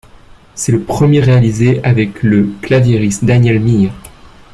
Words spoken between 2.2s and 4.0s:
le claviériste Daniel Mÿhr.